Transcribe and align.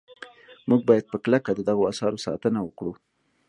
موږ 0.69 0.81
باید 0.89 1.05
په 1.11 1.17
کلکه 1.23 1.51
د 1.53 1.59
دغو 1.69 1.83
اثارو 1.91 2.23
ساتنه 2.25 2.59
وکړو. 2.63 2.93